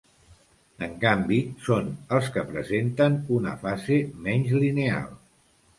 En 0.87 0.95
canvi 1.03 1.37
són 1.67 1.91
els 2.17 2.31
que 2.37 2.47
presenten 2.49 3.21
una 3.39 3.55
fase 3.67 4.01
menys 4.29 4.61
lineal. 4.67 5.19